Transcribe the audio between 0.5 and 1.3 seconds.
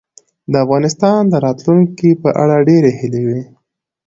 د افغانستان